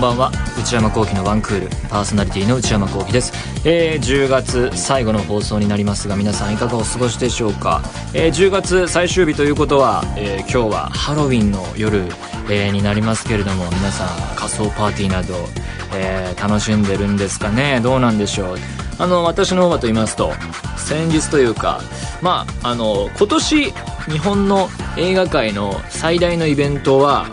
[0.00, 0.32] んばんは。
[0.58, 1.68] 内山聖輝のワンクール。
[1.90, 3.32] パーソナリティの内山聖輝です、
[3.66, 7.82] えー、10月最後の放送になりますが皆さんいかがお過ごしでしょうか、
[8.14, 11.98] えー、10月最終日ということは、えー、今日はハロウィンの夜、
[12.48, 15.34] えー、になりますけれども皆さん仮装パーティーなど、
[15.94, 17.80] えー、楽しんでるんですかね。
[17.82, 18.56] どうなんでしょう。
[18.98, 20.32] あの私の方はと言いますと
[20.76, 21.80] 先日というか
[22.20, 27.26] まああの今年日本の映画界の最大のイベントは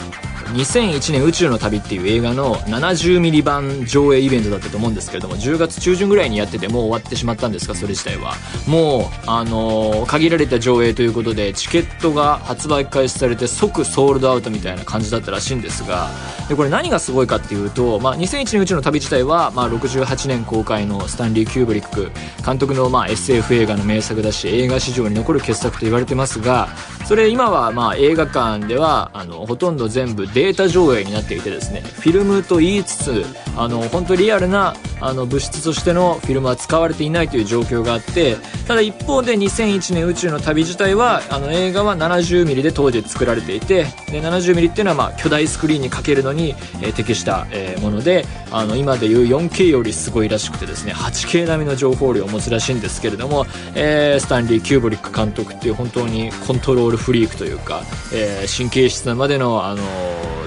[0.54, 8.36] 2001年宇宙の旅っていう映画の 70mm 版上映イベントだったと思うんですけれども10月中旬ぐらいにやっててもう終わってしまったんですかそれ自体は。
[8.68, 16.10] もうあのー、限られた上映ということでチケットが発売開始されて即ソールドアウトみたいな感じだったらしいんですが
[16.50, 22.12] でこれ何がすごいかっていうと、まあ、2001年宇宙の旅自体は、まあ、68年公開のスタンリー・キューブリック
[22.46, 26.70] 監督の、まあ、SF 映画の名作だし映画史上に残る傑作と言われてますが
[27.08, 38.36] それ今はまあ映画館ではあのほとんど全部データ上映になっていてですねフィルムと言いつつあの本当リアルなあの物質としてのフィルムは使われていないという状況があって
[38.68, 46.50] ただ一方で2001年宇宙の旅自体はあの映画は 70mm で当時作られていてで 70mm っていうのはまあ巨大スクリーンにかけるのに、
[46.82, 59.82] えー、適した、えー、ものであの今でいう 4K よりすごいらしくてですね 8K 並みの情報量を持つらしいんですけれども、えー、スタンリー・キューブリック監督っていう本当にコントロールフリークというか、えー、神経質なまでの、あの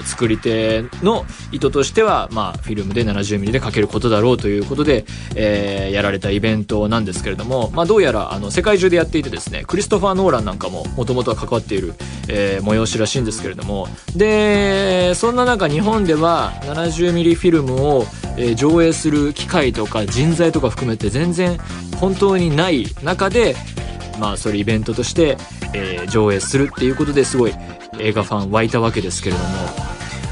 [0.03, 11.93] 作り手の意図としては、まあ、フィルムで 70mm でかけることだろうということで、えー、やられたイベントなんですけれども、まあ、どうやらあの世界中でやっていてですねクリストファー・ノーランなんかももともとは関わっている、
[12.27, 18.05] えー、催しらしいんですけれどもでそんな中日本では 70mm フィルムを、
[18.37, 21.57] えー、上映する機会とか人材とか含めて全然
[21.99, 23.55] 本当にない中で
[24.21, 25.35] まあそれイベントとして、
[25.73, 27.53] えー、上映するっていうことですごい
[27.97, 29.47] 映画ファン湧いたわけですけれども。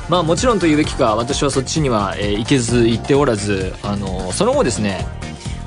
[0.10, 5.06] まあもちろんと言うべきか私はそっちには、えー、行けず行っておらずあのその後ですね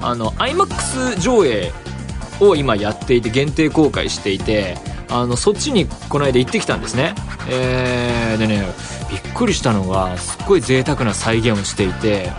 [0.00, 1.72] あの IMAX 上映
[2.40, 4.76] を今やっていて限定公開していて
[5.08, 7.14] あのそっちにこの間行ってきたんですね。
[7.48, 8.64] えー、でね
[9.10, 12.30] びっくりしたのがすっごい贅沢な再現をしていて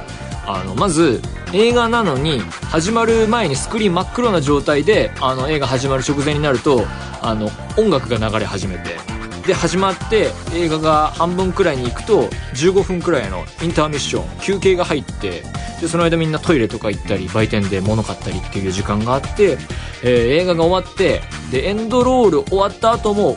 [0.46, 1.22] あのまず
[1.54, 2.40] 映画なのに
[2.72, 6.86] 始まる前にスクリーン真っ黒な状態であの映画始まる直前になると
[7.22, 9.14] あの音楽が流れ始めて。
[9.46, 15.44] で始まって映画が半分くらいに行くと15分くらいのインターミッション休憩が入って
[15.82, 19.58] でその間みんなトイレとか行ったり売店で物買ったりっていう時間があって、
[20.02, 21.22] えー、映画が終わって
[21.52, 23.36] でエンドロール終わった後も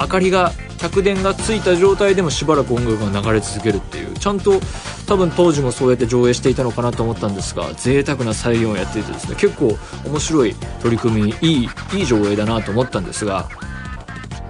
[0.00, 4.60] 明かりが客電がついた状態でもしばらく音楽が流れ続けるっていうちゃんと
[5.08, 13.48] 多分当時もそうやって上映していたのかなと思ったんですが贅沢な再現をやっていてですね結構面白い取り組みいいいい上映だなと思ったんですが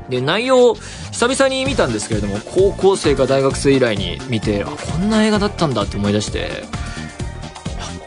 [0.08, 6.48] で内容久々に見たんですけれども高校生か大学生以来に見てあこんな映画だったんだって思い出してやっ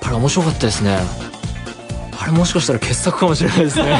[0.01, 0.97] ぱり面白かったですね。
[2.19, 3.85] あれもしかしたら傑作かもしれないですね。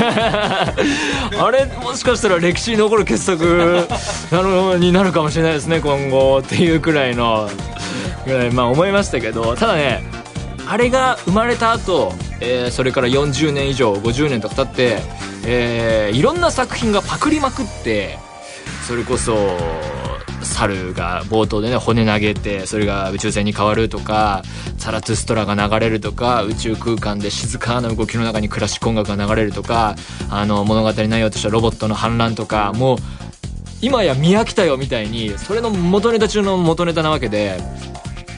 [1.40, 3.88] あれもしかしたら歴史に残る傑作
[4.32, 7.50] なのになるかもしれないですね今後っていうくらいの
[8.26, 10.04] ぐらいまあ思いましたけどただね
[10.68, 15.00] あれが生まれた後、えー、それから40年以上50年とか経って、
[15.46, 18.18] えー、いろんな作品がパクりまくって
[18.88, 19.58] それこそ
[20.44, 24.44] 猿が冒頭でね骨投げてそれが宇宙船に変わるとか
[24.78, 29.96] サラトゥストラが流れるとか宇宙空間で静かな動きの中にクラシック音楽が流れるとか
[30.30, 32.98] あの物語内容としてはロボットの反乱とかもう
[33.82, 37.58] 今や見飽きたよみたいにそれの元ネタ中の元ネタなわけで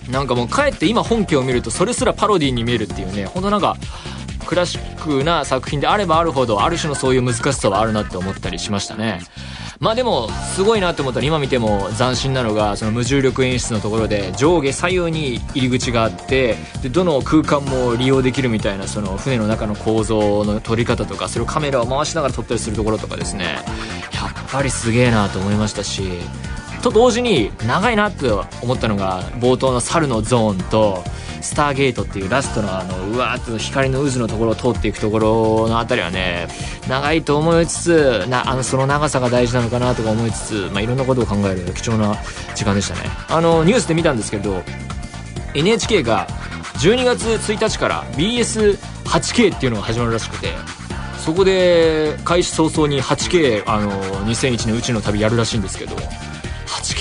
[0.09, 3.77] なんかもうかえって今本家を見るとそれすらパロディに見えるっていうねほんとなんか
[4.45, 9.21] クラシックな作品であればあるほどある種のそういう難しさはあるなって思ったりしましたね。
[9.79, 23.59] まあでもすごいなって思ったら今見ても斬新なのがその無重力演出のところで上下左右に入り口があってでどの空間も利用できるみたいなその船の中の構造の撮り方とかそれをカメラを回しながら撮ったりするところとかですね。
[24.13, 26.03] やっぱりすげえなと思いましたし
[26.83, 28.29] と同時に長いなって
[28.61, 31.01] 思ったのが冒頭の猿のゾーンと
[31.41, 36.47] スターゲートっていうラストのあのうわーっと光の渦のところを通っていくところのあたりはね
[36.87, 42.15] 長いと思いつつなあのその長さが大事なのかなとか思いつつ、まあ、いろんなことを考える貴重な
[42.53, 43.09] 時間でしたね。
[43.29, 44.61] あのニュースで見たんですけど
[45.53, 46.27] NHK が
[46.79, 50.49] 12月1日から BS8K っていうのが始まるらしくて
[51.17, 53.91] そこで開始早々に 8K あの
[54.25, 55.95] 2001年宇宙の旅やるらしいんですけど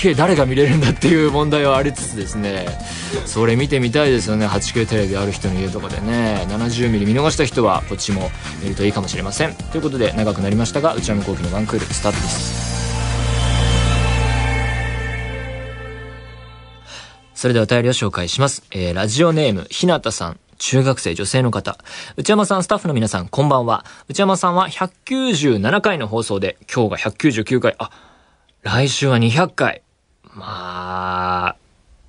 [0.03, 2.67] 8K 誰が見れるんだっていう問題はありつつですね
[3.25, 8.29] それ見てみたいですよね 8K テレビある人の家とかでね 70mm 見逃した人はこっちも
[8.61, 12.73] 見るといいかもしれませんということで長くなりましたが内山昂輝のワンクールスタートです
[17.33, 18.63] それではお便りを紹介します。
[18.71, 20.39] えー、ラジオネーム、ひなたさん。
[20.59, 21.77] 中学生女性の方。
[22.15, 23.83] 内山さん、スタッフの皆さん、こんばんは。
[24.07, 27.75] 内山さんは197回の放送で、今日が199回。
[27.79, 27.89] あ、
[28.61, 29.82] 来週は200回。
[30.35, 31.55] まあ、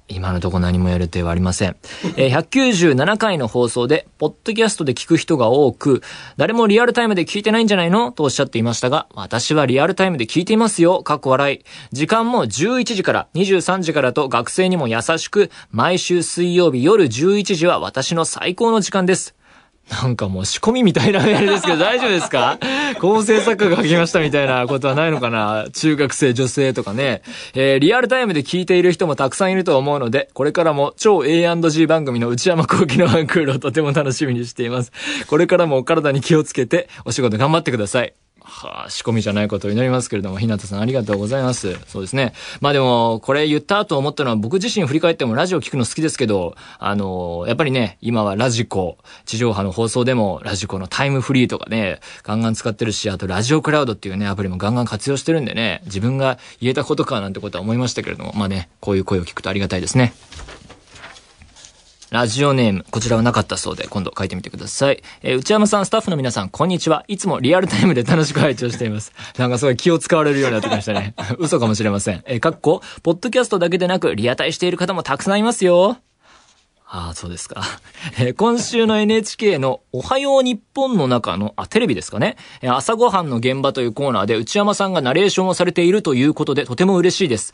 [0.08, 1.76] 今のとこ何もやる手はありません。
[2.16, 6.02] えー、197回の放送で、ポッドキャストで聞く人が多く、
[6.36, 8.12] 誰もリアルタイムで聞いてないんじゃないの？
[8.12, 11.02] とおっしゃっていましたが、私はリアルタイムで聞いていますよ。
[11.02, 11.64] かっこ笑い。
[11.92, 19.34] 時間も11時から23時からと学生にも優しく、毎週水曜日夜11時は私の最高の時間です。
[19.90, 22.58] なんかもう仕込みみたいなあれですけど大丈夫ですか？
[23.00, 25.66] 構成作家が書きましたみたいなことはないのかな？
[25.72, 27.22] 中学生女性とかね。
[27.54, 34.90] えー、リアルタイムで聞いている人もたくさんいると思うので、これからも超 A&G 番組の内山幸喜のワンクールをとても楽しみにしています。
[35.26, 38.14] これからもお体に気をつけてお仕事頑張ってください。
[38.54, 41.76] はあ、仕込みじゃないことを祈りますけれども、ひなたさんありがとうございます。
[41.88, 42.32] そうですね。
[42.60, 60.14] まあでも、これ言った後思ったのは、僕自身振り返ってもラジオ聞くの好きですけど、あの、やっぱりね、今はラジコ、地上波の放送でも、ラジコのタイムフリーとかね、ガンガン使ってるし、あとラジオクラウドっていうね、アプリもガンガン活用してるんでね、自分が言えたことかなんてことは思いましたけれども、まあね、こういう声を聞くとありがたいですね。
[62.14, 65.02] ラジオネーム、こちらはなかったそうで、今度書いてみてください。
[65.22, 67.04] えー、内山さん、スタッフの皆さん、こんにちは。
[67.08, 69.12] いつもリアルタイムで楽しく拝聴しています。
[69.36, 71.16] なんかすごい気を使われるようになってきましたね。
[71.38, 72.22] 嘘かもしれません。
[72.26, 75.96] えー、かっこ、ポッドキャストだけでなく、リアタイしている方もたくさんいますよ。
[76.96, 77.60] ああ、そうですか。
[78.20, 82.36] えー、今週の NHK のおはよう日本の中の、あ、テレビですかね。
[82.62, 87.52] えー、朝ごはんの現場というコーナーで内山さんがナレーションをされているということでとても嬉しいです。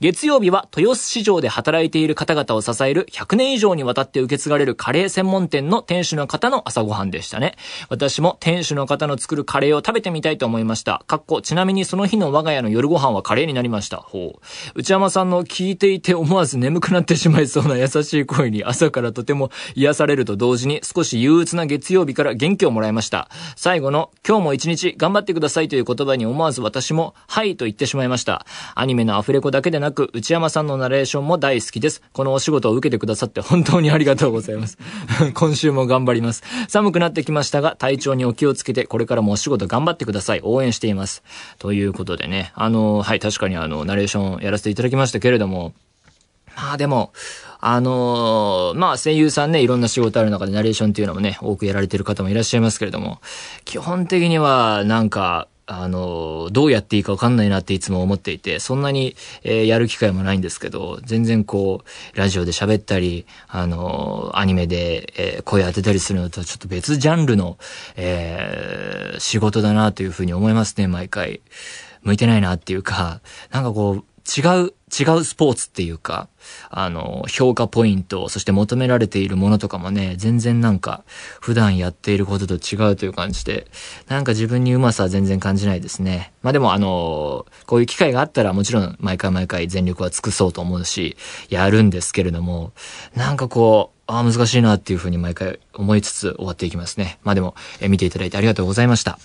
[0.00, 7.56] 月曜日は豊洲市場で働いている方々を支える100年以上にわたって受け継がれるカレー専門店の店主の方の朝ごはんでしたね。
[7.90, 11.02] 私も店主の方の作るカレーを食べてみたいと思いました。
[11.06, 13.98] かっこ、ちなみにその日の我が家の夜ご飯はカレーになりました。
[13.98, 14.40] ほう。
[14.74, 23.28] 内山さんの聞いていて思わず眠くなってしまいそうな優しい声に朝からとても癒されると同時に少し憂鬱な月曜日から元気をもらいました。
[23.56, 28.46] 最後の今日も一日頑張ってくださいという言葉に思わず私もはいと言ってしまいました。
[28.74, 32.02] アニメのアフレコだけでなく、内山さんのナレーションも大好きです。
[32.12, 34.78] このお仕事を受けてくださって本当にありがとうございます。
[35.34, 36.44] 今週も頑張ります。
[36.68, 40.40] 寒くなってきましたが、体調にお気をつけて、これからもお仕事頑張ってください。
[40.42, 41.22] 応援しています。
[41.58, 45.72] ということでね、あの、はい、確かにあの、ナレーションやらせていただきましたけれども、
[46.56, 47.12] まあでも、
[47.60, 53.20] あのー、まあ声優さんね、いろんな仕事ある中でナレーションっていうのもね、多くやられてる方もいらっしゃいますけれども、
[53.64, 67.58] 基本的にはなんか、あの、どうやっていいかわかんないなっていつも思っていて、そんなに、えー、やる機会もないんですけど、全然こう、ラジオで喋ったり、あの、アニメで、えー、声当てたりするのとはちょっと別ジャンルの、
[67.96, 71.42] えー、仕事だなというふうに思いますね、毎回。
[72.02, 73.20] 向いてないなっていうか、
[73.50, 76.28] なんかこう、違う、違うスポーツっていうか、
[76.70, 81.04] あの、評価ポイント、そして求められているものとかもね、全然なんか、
[81.40, 83.66] 普段やっていることと違うという感じで、
[84.08, 86.32] なんか自分にうまさは全然感じないですね。
[86.42, 91.16] まあでもあの、こういう機会があったらもちろん毎回毎回全力は尽くそうと思うし、
[91.48, 92.72] やるんですけれども、
[93.14, 97.18] なんかこう、ああ、難しいなっていうふうに毎回思いつつ終わっていきますね。
[97.22, 99.18] まあでも、え見ていただいてありがとうございました。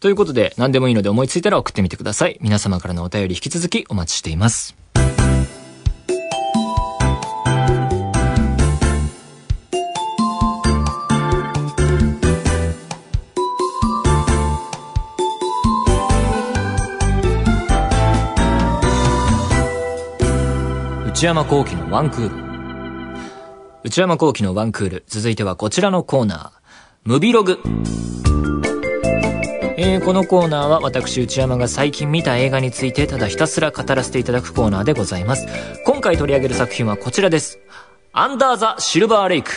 [0.00, 2.36] ということで、何でもいいので思いついたら送ってみてください。
[2.42, 4.76] 皆様からのお便り引き続きお待ちしています。
[21.24, 22.36] 内山昂輝のワンクール。
[23.82, 25.04] 内山昂輝のワンクール。
[25.06, 26.50] 続いてはこちらのコーナー。
[27.04, 27.60] ムビログ。
[29.78, 35.46] えー、このコーナーは私内山が最近見た映画についてただひたすら語らせていただくコーナーでございます。
[35.86, 37.58] 今回取り上げる作品はこちらです。
[38.12, 39.50] アンダー・ザ・シルバーレイク。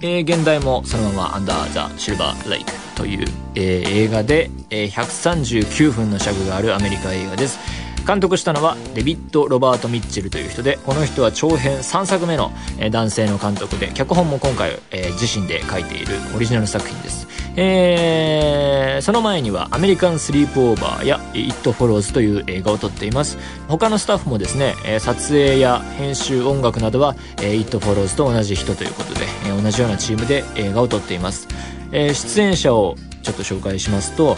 [0.00, 3.26] えー、原題もそのままアンダー・ザ・シルバーレイクという、
[3.56, 7.85] えー、映画で、えー、139分の尺があるアメリカ映画です。
[8.06, 12.52] 監督したのはデビッド・ロバート・ミッチェルという人でこの人は長編3作目の、
[12.90, 23.38] 男性の監督で脚本も今回、え自身で書いているオリジナル作品です、えー、その前には「アメリカン・スリープ・オーバー」や「イット・フォローズ」という映画を撮っています。
[23.66, 29.26] 他のスタッフもですね撮影や編集音楽などは「イット・フォローズ」と同じ人ということで
[29.60, 31.48] 同じようなチームで映画を撮っています、
[31.90, 34.36] え出演者をちょっと紹介しますと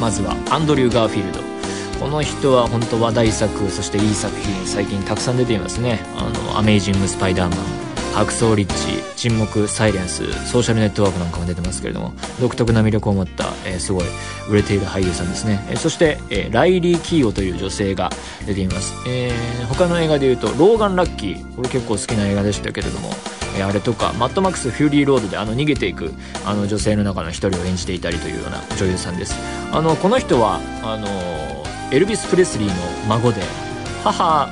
[0.00, 1.49] まずはアンドリュー・ガーフィールド。
[2.00, 6.00] この人は本当話題作そしていい作品最近たくさん出ていますね。
[6.16, 7.64] あの「アメイジング・スパイダーマン」
[8.14, 14.04] ハクソー・リッジ沈黙サイレンスソーシャルネットワークなんかも出てますけれども独特な魅力を持った、えー、すごい
[14.48, 18.10] 売れている俳優さんですね、えー、そして、えー、ライリー・キーオという女性が
[18.46, 23.14] 出ています、えー、他の映画でいうと「ローガン・ラッキー」これ結構好きな映画でしたけれども
[23.56, 26.12] えあれとかマッドマックス・フューリー・ロードであの逃げていく
[26.44, 29.34] あの女性の中の一人を演じていたりというような女優さんです。
[29.72, 31.59] あのこの人はあの
[31.92, 32.74] エルビス・プレスリーの
[33.08, 33.42] 孫で
[34.04, 34.48] 母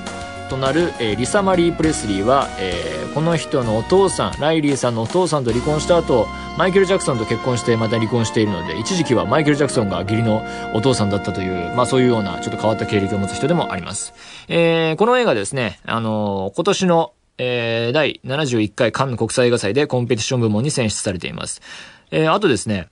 [0.51, 6.27] となる、えー、リサ・マリー・プレスリーは、えー、この人のお父さんライリーさんのお父さんと離婚した後
[6.57, 10.43] マイケル・ジャクソンと結婚してまた離婚しているので一時期はマイケル・ジャクソンが義理の
[10.75, 14.15] お父さんだったという、まあそういうようなちょっと変わった経歴を持つ人でもあります。
[14.49, 21.63] えー、この映画ですね、あのー、今年のえー、第71回カンヌ国際映画祭でコンペティション部門に選出されています。
[22.11, 22.89] えー、あとですね、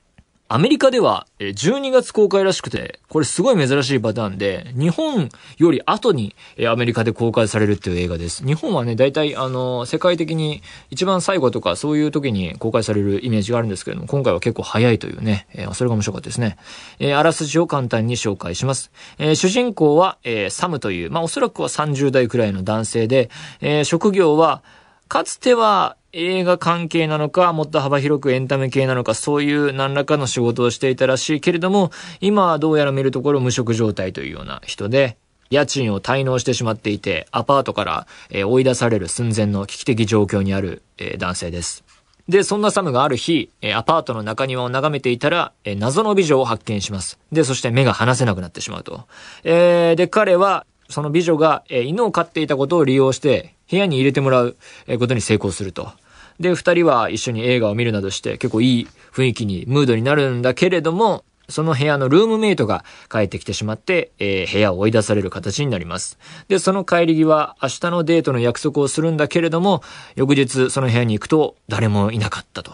[0.49, 6.37] アメリカでは12月公開らしくて、これすごい珍しいパターンで、日本より後に
[6.69, 8.47] アメリカで公開されるっていう映画です。
[8.47, 16.59] 日本はね、大体あの、世界的に一番最後とかそういう時に公開されるイメージがあるんですけれども、今回は結構早いというね、え、それが面白かったですね。
[17.01, 18.93] え、あらすじを簡単に紹介します。
[19.19, 24.63] え、主人公は、え、サムという、まあおそらくは30代くらいの男性で、え、職業は、
[25.09, 31.91] かつては映画関係なのか、もっと幅広くエンタメ系なのか、そういう何らかの仕事をしていたらしいけれども、
[32.23, 35.19] 今はどうやら見るところ無職状態というような人で、
[35.51, 41.85] 家賃を滞納してしまっていて、アパートから、え追い出される寸前の危機的状況にある、え男性です。
[42.29, 47.19] で、そんなサムがある日、えアパートの中庭を眺めていたら、え謎の美女を発見します。
[47.31, 49.03] で、そして目が離せなくなってしまうと。
[49.45, 54.57] えー、で、彼は、その美女が、え犬を飼っていたことを利用して、部屋に入れてもらう
[54.99, 55.93] ことに成功すると。
[56.41, 66.19] で、二人は一緒に映画を見るなどして結構いい雰囲気に、ムードになるんだけれども、その部屋のルームメイトが帰ってきてしまって、えー、部屋を追い出される形になります。
[66.49, 69.83] で、その帰り際、明日のデートの約束をするんだけれども、
[70.17, 72.73] 翌日その部屋に行くと誰もいなかったと。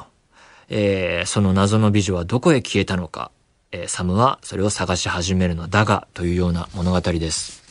[0.68, 3.30] えー、その謎の美女はどこへ消えたのか、
[3.72, 7.61] えー、サムはそれを探し始めるのだが、というような物語です。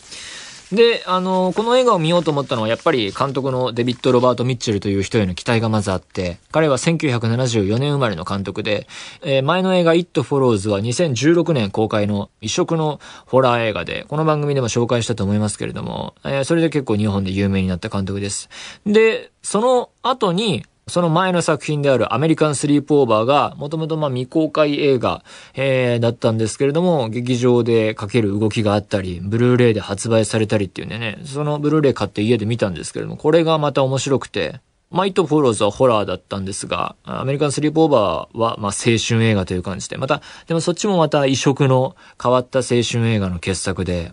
[0.72, 8.88] で、あの、この映画を見ようと思ったのは、やっぱり監督のデビッド・ロバート・ミッチェルという人への期待がまずあって、彼は1974年生まれの監督で、
[9.22, 18.50] えー、前の映画 It Follows は2016年公開の異色のホラー映画で、この番組でも紹介したと思いますけれども、えー、それで結構日本で有名になった監督です。
[18.86, 34.60] で、その後に、その前の作品であるアメリカンスリープオーバーが、もともとま未公開映画、えー、だったんですけれども、劇場でかける動きがあったり、ブルーレイで発売されたりっていうんでね、そのブルーレイ買って家で見たんですけれども、これがまた面白くて、
[34.92, 44.12] マイト・フォローズはホラーだったんですが、アメリカンスリープオーバーは、まあ、青春映画という感じで、また、でもそっちもまた異色の変わった青春映画の傑作で、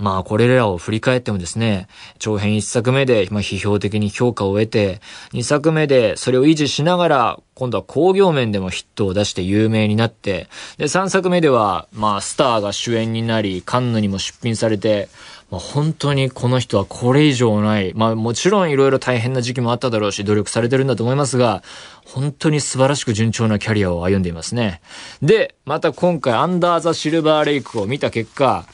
[0.00, 1.86] まあこれらを振り返ってもですね、
[2.18, 5.00] 長編1作目で、まあ、批評的に評価を得て、
[5.34, 15.10] 2作目でそれを維持しながら、今度は工業面でもヒットを出して有名になって、で、3作目では、まあスターが主演になり、カンヌにも出品されて、
[15.50, 17.92] まあ、本当にこの人はこれ以上ない。
[17.94, 21.62] まあもちろんいろいろ大変な時期もあっただろうし、努力されてるんだと思いますが、
[22.04, 24.80] 本当に素晴らしく順調なキャリアを歩んでいますね。
[25.22, 28.64] で、また今回アンダーザ・シルバーレイクを見た結果、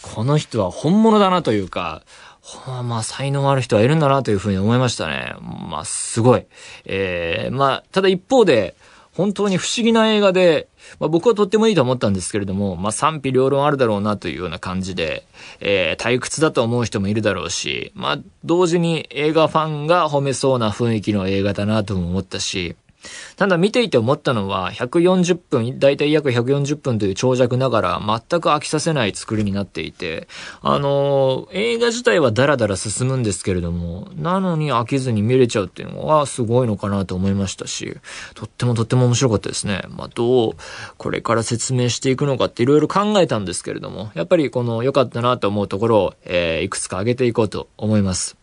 [0.00, 2.02] この人は本物だなというか、
[2.66, 5.36] まあ、才能ある人はいるんだなというふうに思いましたね。
[5.40, 6.44] まあ、すごい。
[6.84, 8.74] えー、まあ、ただ一方で、
[9.14, 10.68] 本当に不思議な映画で、
[11.00, 15.24] まあ、僕はとってもいいと思ったんですけれども、まあ、賛否両論あるだろうなというような感じで、
[15.60, 22.76] えー、退屈だと思う人もいるだろうし、まあ、同時に映画ファンが褒めそうな雰囲気の映画だなとも思ったし、
[23.36, 30.28] ただ見ていて思ったのは、140分、だいたい約140分という長尺ながら、全く飽きさせない作りになっていて、
[30.60, 37.96] あの、映画自体はダラダラ進むんですけれども、なのに飽きずに見れちゃうっていうのはすごいのかなと思いましたし、
[38.34, 39.82] とってもとっても面白かったですね。
[39.88, 40.52] まあ、どう、
[40.98, 48.36] これから説明していくのかっていろいろ考えたんですけれども、やっぱりこの良かったなと思うところを、えー、いくつか挙げていこうと思います。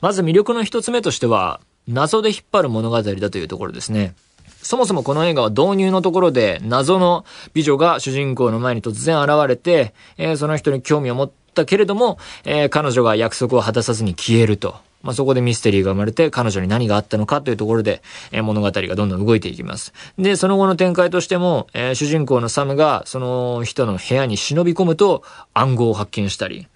[0.00, 4.14] まず魅力の一つ目としては、謎で引っ張る物語だというところですね。
[4.62, 14.76] そもそもこの映画は導入のところで謎の美女が主人公の前に突然現れて、えー、その人に興味を持ったけれども、えー、彼女が約束を果たさずに消えると。
[15.02, 19.94] まあ、そこでミステリーが生まれて、彼女に何があったのかというところで、えー、物語がどんどん動いていきます。
[20.18, 25.22] で、その後の展開としても、えー、主人公のサムが、その人の部屋に忍び込むと、
[25.54, 26.66] 暗号を発見したり、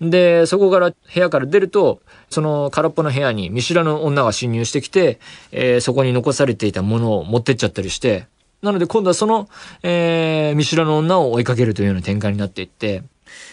[0.00, 2.00] で、そこから部屋から出ると、
[2.32, 5.20] その空っぽの部屋に見知らぬ女が侵入してきて、
[5.52, 8.26] えー、そこに残されていたものを持ってっちゃったりして、
[8.62, 9.48] なので今度はその、
[9.82, 13.02] えー、見知らぬ女を追いかけるというような展開になっていって、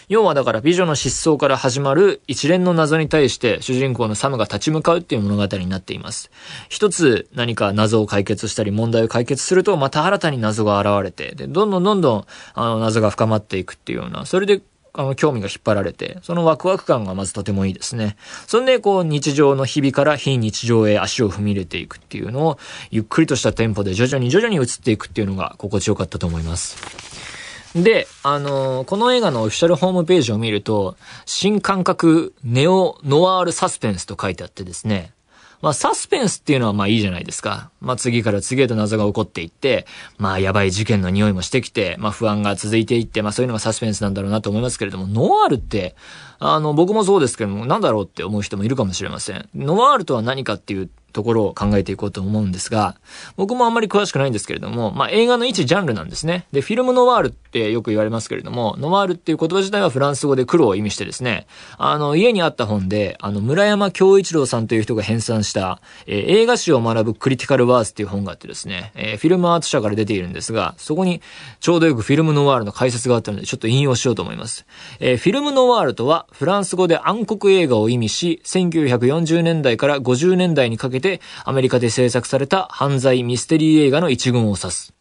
[0.08, 6.30] 要はだから美女の失踪から始まる一連の謎に対して主人公のサムが立ち向かうっていう物語になっています。
[6.68, 14.60] 一つ何か謎を解決したり問題を解決するとまた新たに謎が現れて、で、どんどんどんどんあの謎が深まっていくっていうような、それで
[14.92, 18.16] あの、興味が引っ張られて、そのワクワク感がまずとてもいいですね。
[18.46, 22.58] そんで、こう、日常の日々から非日常へ足を踏み入れていくっていうのを、
[22.90, 26.76] ゆっくりとしたテンポで徐々に徐々に移っていくっていうのが心地よかったと思います。
[27.74, 35.12] で、あのー、この映画のオフィシャルホームページを見ると、新感覚ネオノワールサスペンスと書いてあってですね、
[35.62, 37.70] まあ、サスペンスっていうのはまあいいじゃないですか。
[37.80, 39.86] まあ、次から次へと謎が起こっていって、
[40.18, 45.94] まあ、やばい事件の匂いもしてきて、まあ、不安が続いていって、まあ、そういうのがサスペンスなんだろうなと思いますけれども、ノワールって、
[46.38, 49.48] あの、僕もそうですけども、なんだろうって思う人もいるかもしれません。
[49.54, 52.96] ノワールとは何かっていうところを考えていこうと思うんですが、
[53.36, 56.46] 僕もあんまり詳しくないんですけれども、まあ映画の一ジャンルなんですね。
[56.52, 71.20] で、フィルムノワールってってよく言われますけれども、ノワールっていう言葉自体はフランス語で黒を意味してですね、あの、家にあった本で、あの、村山京一郎さんという人が編纂した、えー、映画史を学ぶクリティカルワースっていう本があってですね、えー、フィルムアート社から出ているんですが、そこに
[71.58, 74.64] ちょうどよくフィルムノワールの解説があったので、ちょっと引用しようと思います。
[75.00, 84.94] えー、フィルムノワールとは、フランス語で暗黒映画を意味し、1940年代から50年代にかけて、アメリカで制作された犯罪ミステリー映画の一群を指す。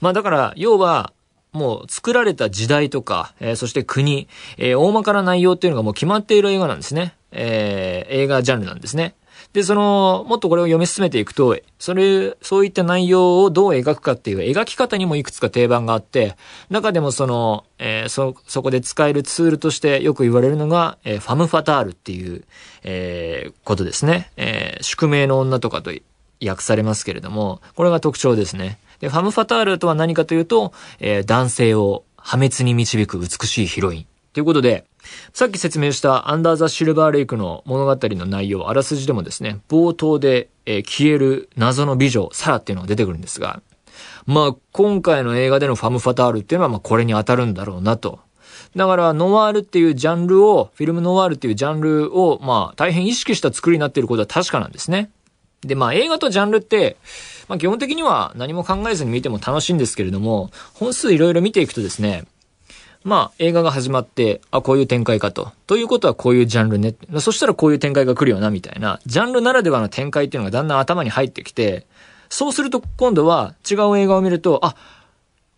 [0.00, 1.12] まあだから、要は、
[1.56, 7.14] もう作られた時代とか、えー、そして国、えー、大まかな内容っていうのがもう決まっている映画なんですね。
[7.32, 9.14] えー、映画ジャンルなんですね。
[9.52, 16.36] で、その、もっとこれを読み進めていくと、それ、そういった内容をどう描くかっていう描き方にもいくつか定番があって、
[16.68, 22.44] 中でもその、えー、そ、そこで使えるツールとしてよく言われるのが、えー、ファムファタールっていう、
[22.82, 24.30] えー、ことですね。
[24.36, 25.90] えー、宿命の女とかと
[26.44, 28.78] 訳されますけれども、これが特徴ですね。
[29.00, 34.06] で、ファムファタールとは何かというと、えー、男性を破滅に導く美しいヒロイン。
[34.32, 34.84] ということで、
[35.32, 43.62] さっき説明したアンダーザ・シルバーレイクの物語の内容、あらすじでもですね、冒頭で、えー、消える謎の美女、サラっていうのが出てくるんですが、
[44.26, 48.20] まあ、今回の映画でのファム・ファタールっていうのは、まあ、これに当たるんだろうなと。
[48.74, 55.10] だから、ノワールっていうジャンルを、フィルムノワールっていうジャンルを、まあ、大変意識した作りになっていることは確かなんですね。
[55.62, 56.96] で、まあ、映画とジャンルって、
[57.48, 62.24] まあ、基本的には何も考えずに見ても楽しいんですけれども、本数いろいろ見ていくとですね、
[63.04, 65.52] まあ、映画が始まって、あ、こういう展開かと。
[65.68, 66.96] ということはこういうジャンルね。
[67.20, 71.86] そしたらこういう展開が来るよな、みたいな、ジャンルならではの展開っていうのがだんだん頭に入ってきて、
[72.28, 74.74] そうすると今度は違う映画を見ると、あ、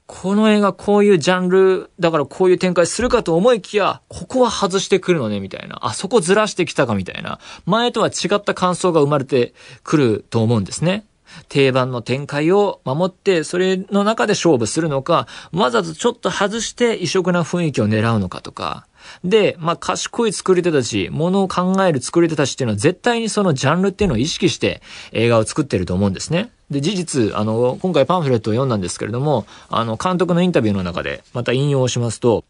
[0.07, 5.79] この映画こういうジャンルだからこういう展開するかと思いきや、ここは外してくるのね、みたいな。
[5.83, 7.39] あ、そこずらしてきたか、みたいな。
[7.67, 11.05] 前とは違った感想が生まれてくると思うんですね。
[11.49, 18.87] 定番の展開を守って、それの中で勝負するのか、わざとちょっと外して異色な雰囲気を狙うのかとか。
[19.25, 26.51] で、まあ、賢い作り手たち、ものを考える作り手たちっていうのは絶対にそのジャンルっていうのを意識して映画を作ってると思うんですね。
[26.71, 32.45] で、事実、あの、今回パンフレットを読んだんですけれども、あの、監督のインタビューの中で、また引用しますと、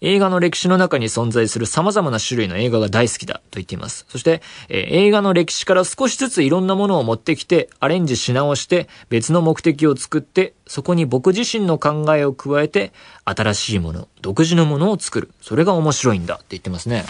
[0.00, 4.06] 映画の歴史の中に存在する様々な種類の映画が大好きだと言っています。
[4.08, 12.92] そして、え、映画の歴史から少しずついろんなものを持ってきて、アレンジし直して、別の目的を作って、そこに僕自身の考えを加えて、
[13.24, 15.30] 新しいもの、独自のものを作る。
[15.40, 17.04] それが面白いんだって言ってますね。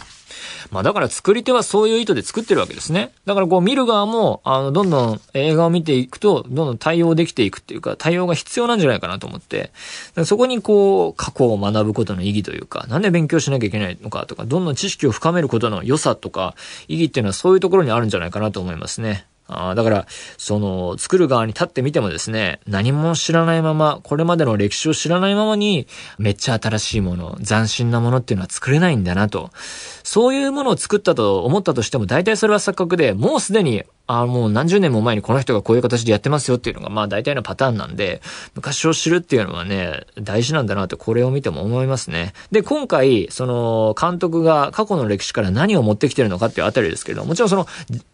[0.70, 3.12] まあだから作り手はそういう意図で作ってるわけですね。
[3.26, 9.70] だからこう見る側も、あの、どんどん映画を見ていくと、どんどん対応できていくっていうか、対応が必要なんじゃないかなと思って、
[10.24, 16.54] そこにこう、過去を学ぶことの意義というか、なんで勉強しなきゃいけないのかとか、どんどん知識を深めることの良さとか、
[16.88, 19.26] 意義っていうのはそういうところにあるんじゃないかなと思いますね。
[19.50, 25.86] あだから、その、作る側に立ってみてもですね、何も知らないまま、これまでの歴史を知らないままに、
[26.18, 29.50] めっちゃ新しいもの、斬新なものっていうのは作れないんだなと。
[30.08, 38.22] そういうものを作ったと思ったとしても、大体それは錯覚で、もうすでにあもう何十年も前にこの人がこういう形でやってますよっていうのが、まあ大体のパターンなんで、
[38.54, 42.32] 昔を知るっていうのはね、大事なんだなってこれを見ても思いますね。
[42.50, 47.66] で、今回、その、監督が過去の歴史から何を持ってきてるのかっていうあたりですけど、もちろんその、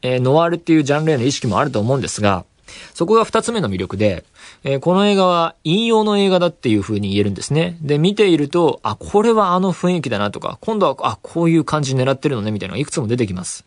[0.03, 2.45] えー、ノワールっていうジャンルへの意識もあると思うんですが、
[2.93, 4.25] そこが二つ目の魅力で、
[4.67, 7.77] えー、この映画は引用の映画だっていう風に言えるんですね。
[7.83, 13.67] で、見ていると、あ、これはあの雰囲気だなとか、今度は、あ、こういう感じ狙ってるのね、みたいなのがいくつも出てきます。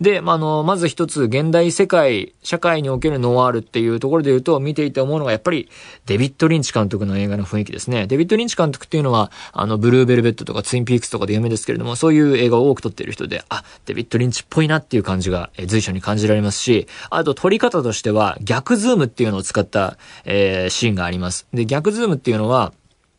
[0.00, 5.68] で、まあ、の、まず一つ、現代世界、社会におけるノワールっていうところで言うと、見ていて思うのが、やっぱり、
[6.06, 8.06] デビッド・リンチ監督の映画の雰囲気ですね。
[8.06, 21.46] デビッド・リンチ監督っていうのは、あの、ブルーベルベットとかツインピークスとかで有名ですけれども、そういう映画を多く撮っている人で、あ、デビッド・リンチっぽいなっていう感じが、え随所に感じられますし、あと撮り方としては、逆ズームっていうのを使った、えー、シーンがあります。
[21.52, 22.72] で、逆ズームっていうのは、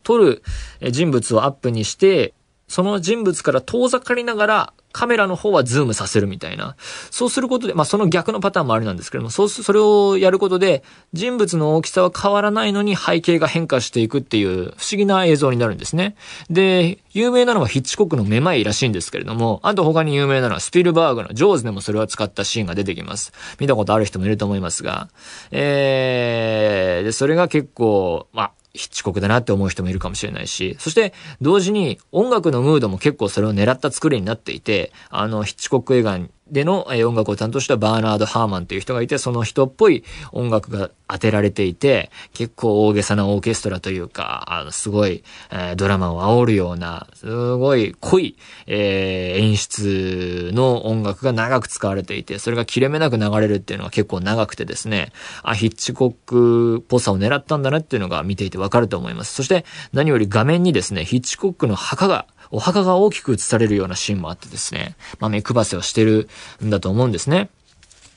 [0.04, 0.42] 撮る
[0.90, 2.34] 人物をアップにして、
[2.68, 6.76] その人物から遠ざかりながらカメラの方はズームさせるみたいな。
[7.10, 16.14] そうすることで、まあその逆のパターンもありなんですけども、そうす、それをやることで、人物の大きさは変わらないのに背景が変化していくっていう不思議な映像になるんですね。
[16.48, 23.32] で、有名なのはヒッチコックのめまいらしいんですけれども、あと他に有名なのはスピルバーグのジョーズでもそれを使ったシーンが出てきます。
[23.58, 25.08] 見たことある人もいると思いますが、
[25.50, 59.32] えー、で、それが結構、まあ、ヒッチコックだなって思う人もいるかもしれないし、そして同時に音楽のムードも結構それを狙った作りになっていて、あの、ヒッチコック映画にでの音楽を担当したバーナード・ハーマンっていう人がいて、その人っぽい音楽が当てられていて、結構大げさなオーケストラというか、あの、すごい、えー、ドラマを煽るような、すごい濃い、えー、演出の音楽が長く使われていて、それが切れ目なく流れるっていうのが結構長くてですね、あ、ヒッチコックっぽさを狙ったんだなっていうのが見ていてわかると思います。
[59.32, 66.28] そして何より画面にですね、ヒッチコックの墓がお墓が大きく映されるようなシーンもあってですね、まあ、目配せをしてる
[66.64, 67.50] んだと思うんですね。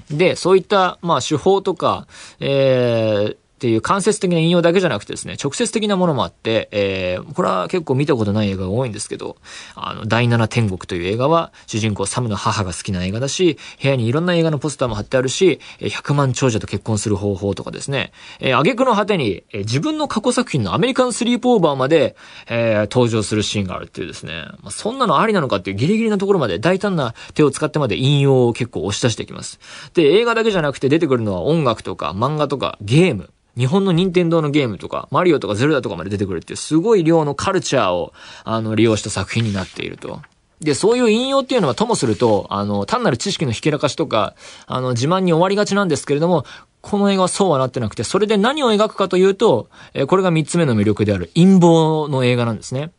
[0.10, 2.08] で、そういった、まあ、手法とか、
[2.40, 9.38] えー、っていう間接的な引用だけじゃなくてですね、直接的なものもあって、えー、これは結構見たことない映画が多いんですけど、
[9.74, 22.16] あの、第七天国という映画は、主人公サムの母が好きな映画だし、部屋にいろんな映画のポスターも貼ってあるし、100万長者と結婚する方法とかですね、えー、挙句の果てに、えー、自分の過去作品のアメリカンスリープオーバーまで、
[22.48, 29.60] えー、登場するシーンがあるっていうですね、まあ、そんなのありなのかっていうギリギリなところまで大胆な手を使ってまで引用を結構押し出していきます。
[29.96, 40.22] で、映画だけじゃなくて出てくるのは音楽とか漫画とかゲーム、日本の任天堂のゲームとか、マリオとかゼルダとかまで出てくるっていうすごい量のカルチャーを、あの、利用した作品になっていると。
[40.62, 46.46] で、そういう引用っていうのはともすると、あの、単なる知識のひけらかしとか、あの、自慢に終わりがちなんですけれども、
[46.82, 52.92] この映画はそうはなってなくて、それで何を描くかというと、えこれが三つ目の魅力である陰謀の映画なんですね。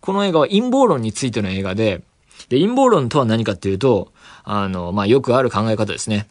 [0.00, 2.02] この映画は陰謀論についての映画で、
[2.48, 4.12] で、陰謀論とは何かっていうと、
[4.44, 6.28] あの、まあ、よくある考え方ですね。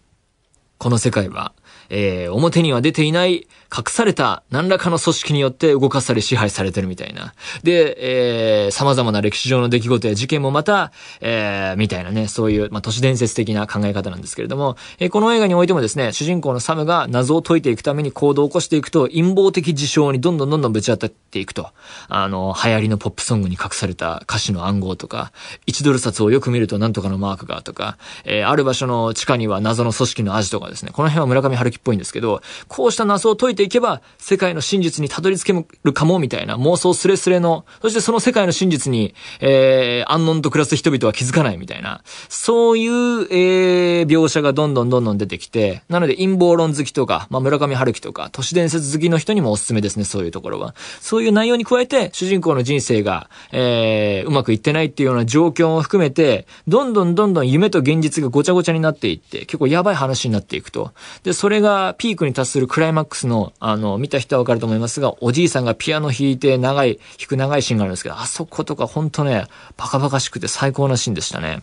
[0.77, 1.53] この世界は、
[1.89, 7.33] えー、表には出ていない隠された何らかの組織によって動かされ支配されてるみたいな。
[7.63, 21.69] で、えー、様々な歴史上の出来事や事件もまた、えー、みたいなね、そういう、まあ、都市伝説的な考え方なんですけれども、えー、この映画においてもですね、主人公のサムが謎を解いていくために行動を起こしていくと、陰謀的事象にどんどんどんどんぶち当たっていくと。
[22.07, 25.31] あの、流行りのポップソングに隠された歌詞の暗号とか、
[25.67, 42.91] 1ドル札をよく見るとなんとかのマークがとか、えー、ある場所の地下には謎の組織のアジとかですね、この辺は村上春樹っぽいんですけど、こうした謎を解いていけば、世界の真実にたどり着けるかも、みたいな妄想スレスレの、そしてその世界の真実に、えー、安穏と暮らす人々は気づかないみたいな、そういう、
[43.31, 50.75] えー、描写がどんどんどんどん出てきて、なので陰謀論好きとか、まあ、村上春樹とか、都市伝説好きの人にもおすすめですね、そういうところは。
[50.99, 60.91] そういう内容に加えて、主人公の人生が、えー、うまくいってないっていうような状況を含めて、どんどんどんどん夢と現実がごちゃごちゃになっていって、結構やばい話になっていくと。
[61.23, 69.45] で、それががピークに達するクライマックスの、あの、見た人はわかると思いますが、おじいさんがピアノ弾いて長い、弾く長いシーンがあるんですけど、あそことかほんとね、
[69.77, 71.61] バカバカしくて最高なシーンでしたね。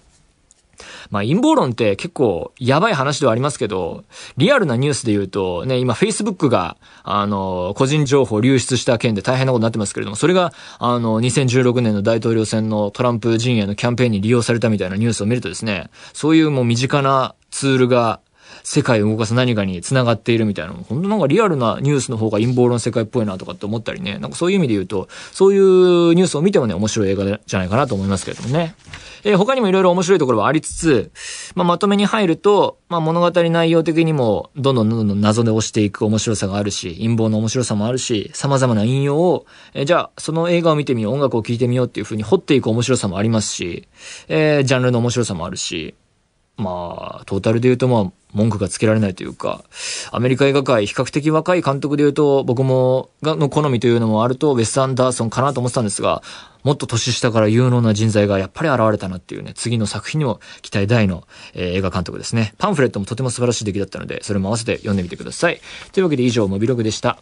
[1.10, 4.04] まあ陰謀論って結構やばい話ではありますけど、
[4.36, 18.20] リアルなニュースで言うと、ね、今 Facebook が、あの、個人情報流出した件で大変なことになってますけれども、それが、あの、2016年の大統領選のトランプ陣営のキャンペーンに利用されたみたいなニュースを見るとですね、そういうもう身近なツールが
[18.62, 28.74] 世界を動かす何かに繋がっているみたいなの、本当なんかリアルなニュースの方が陰謀論世界っぽいなとかって思ったりね、なんかそういう意味で言うと、そういうニュースを見てもね、面白い映画じゃないかなと思いますけれどもね。
[29.26, 31.10] えー、他にもいろいろ面白いところはありつつ、
[31.56, 43.88] まあ、まとめに入ると、まあ、物語内容的にも、どんどんどんどん謎で押していく面白さがあるし、陰謀の面白さもあるし、様々な引用を、えー、じゃあ、その映画を見てみよう、音楽を聴いてみようっていう風に掘っていく面白さもありますし、
[44.28, 45.96] えー、ジャンルの面白さもあるし、
[46.56, 49.64] まあ、トータルで言うとまあ、文句がつけられないというか、
[50.10, 56.22] アメリカ映画界、比較的若い監督で言うと、僕も、が、の好みというのもあると、ウェス・アンダーソンかなと思ってたんですが、
[56.62, 62.54] もっと年下から有能な人材がやっぱり現れたなっていうね、次の作品にも期待大の、えー、映画監督ですね。
[62.58, 65.60] パンフレットもとても素晴らしい出来だったので、それも合わせて読んでみてください。
[65.92, 67.18] というわけで以上、モビログでした。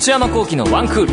[0.00, 1.12] 内山幸喜のワンクール。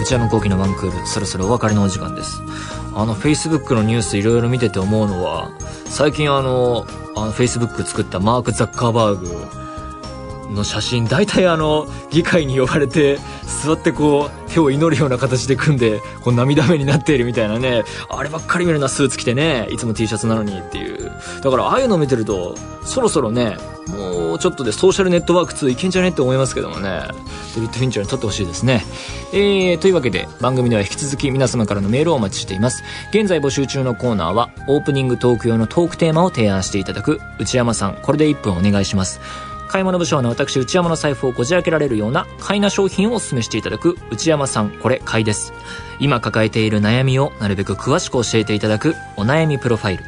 [0.00, 2.40] 内山幸喜のワンクール、そろそろお別れのお時間です。
[2.96, 5.52] あの、Facebook のニュースいろいろ見てて思うのは、
[5.84, 9.61] 最近あの、あの、Facebook 作ったマーク・ザッカーバーグ
[10.52, 13.18] の写真大体あの議会に呼ばれて
[13.64, 17.84] 座ってこう手を祈るような形で組んでこう涙目になっているみたいなね。
[18.10, 21.10] あればっかり見るなスーツ着てねいつも T シャツなのにっていう。
[21.42, 23.56] だからああいうの見てるとそろそろね
[23.88, 27.02] もうちょっとでソーシャルネットワーク2いけんじゃねって思いますけどもね。
[27.54, 28.82] デビッド・フィンチャーに撮ってほしいですね。
[29.32, 32.82] えー、というわけで番組では引き続き皆様からのメールをお待ちしています。
[33.10, 39.20] 現在募集中のコーナーはオープニングトーク用のトークテーマを提案していただく内山さんこれで1分お願いします。
[39.72, 45.54] 買い物部署の私内山の財布をこじ開けられるような買いな商品をお勧めしていただく内山さんこれ買いです
[45.98, 50.04] 今抱えている悩みをなるべく詳しく教えていただくお悩みプロファイル